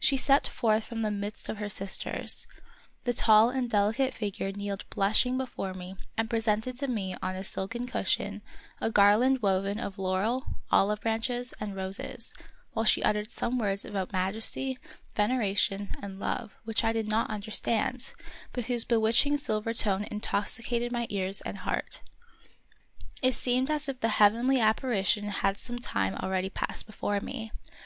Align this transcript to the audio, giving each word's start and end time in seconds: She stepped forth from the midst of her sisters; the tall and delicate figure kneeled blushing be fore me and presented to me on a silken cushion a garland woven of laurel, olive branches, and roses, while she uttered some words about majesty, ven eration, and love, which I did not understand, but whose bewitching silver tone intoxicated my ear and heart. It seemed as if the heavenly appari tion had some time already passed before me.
She 0.00 0.16
stepped 0.16 0.48
forth 0.48 0.84
from 0.84 1.02
the 1.02 1.10
midst 1.10 1.50
of 1.50 1.58
her 1.58 1.68
sisters; 1.68 2.46
the 3.04 3.12
tall 3.12 3.50
and 3.50 3.68
delicate 3.68 4.14
figure 4.14 4.50
kneeled 4.50 4.86
blushing 4.88 5.36
be 5.36 5.44
fore 5.44 5.74
me 5.74 5.96
and 6.16 6.30
presented 6.30 6.78
to 6.78 6.86
me 6.88 7.14
on 7.20 7.36
a 7.36 7.44
silken 7.44 7.86
cushion 7.86 8.40
a 8.80 8.90
garland 8.90 9.42
woven 9.42 9.78
of 9.78 9.98
laurel, 9.98 10.46
olive 10.70 11.02
branches, 11.02 11.52
and 11.60 11.76
roses, 11.76 12.32
while 12.72 12.86
she 12.86 13.02
uttered 13.02 13.30
some 13.30 13.58
words 13.58 13.84
about 13.84 14.10
majesty, 14.10 14.78
ven 15.14 15.28
eration, 15.32 15.90
and 16.02 16.18
love, 16.18 16.56
which 16.64 16.82
I 16.82 16.94
did 16.94 17.10
not 17.10 17.28
understand, 17.28 18.14
but 18.54 18.64
whose 18.68 18.86
bewitching 18.86 19.36
silver 19.36 19.74
tone 19.74 20.04
intoxicated 20.10 20.92
my 20.92 21.06
ear 21.10 21.30
and 21.44 21.58
heart. 21.58 22.00
It 23.20 23.34
seemed 23.34 23.70
as 23.70 23.86
if 23.86 24.00
the 24.00 24.08
heavenly 24.16 24.56
appari 24.56 25.04
tion 25.04 25.28
had 25.28 25.58
some 25.58 25.78
time 25.78 26.14
already 26.14 26.48
passed 26.48 26.86
before 26.86 27.20
me. 27.20 27.52